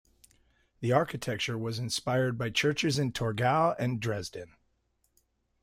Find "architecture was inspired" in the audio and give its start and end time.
0.93-2.35